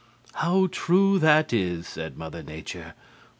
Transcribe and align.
"How 0.33 0.67
true 0.71 1.19
that 1.19 1.53
is!" 1.53 1.85
said 1.87 2.17
Mother 2.17 2.41
Nature. 2.41 2.95